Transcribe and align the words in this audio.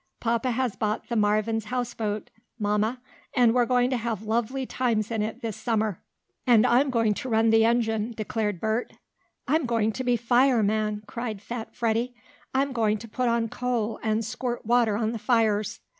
"Papa 0.19 0.49
has 0.49 0.75
bought 0.75 1.09
the 1.09 1.15
Marvin's 1.15 1.65
houseboat, 1.65 2.31
Mamma, 2.57 2.99
and 3.35 3.53
we're 3.53 3.67
going 3.67 3.91
to 3.91 3.97
have 3.97 4.23
lovely 4.23 4.65
times 4.65 5.11
in 5.11 5.21
it 5.21 5.43
this 5.43 5.55
summer." 5.55 6.01
"And 6.47 6.65
I'm 6.65 6.89
going 6.89 7.13
to 7.13 7.29
run 7.29 7.51
the 7.51 7.65
engine," 7.65 8.13
declared 8.17 8.59
Bert. 8.59 8.93
"I'm 9.47 9.67
going 9.67 9.91
to 9.91 10.03
be 10.03 10.17
fireman!" 10.17 11.03
cried 11.05 11.39
fat 11.39 11.75
Freddie. 11.75 12.15
"I'm 12.51 12.73
going 12.73 12.97
to 12.97 13.07
put 13.07 13.29
on 13.29 13.47
coal 13.47 13.99
and 14.01 14.25
squirt 14.25 14.65
water 14.65 14.97
on 14.97 15.11
the 15.11 15.19
fires!" 15.19 15.81